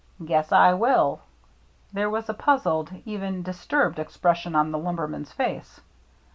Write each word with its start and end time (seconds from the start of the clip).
"Guess 0.25 0.51
I 0.51 0.73
will." 0.73 1.19
There 1.93 2.09
was 2.09 2.27
a 2.27 2.33
puzzled, 2.33 2.91
even 3.05 3.43
disturbed 3.43 3.99
expression 3.99 4.55
on 4.55 4.71
the 4.71 4.79
lumberman's 4.79 5.31
face. 5.31 5.79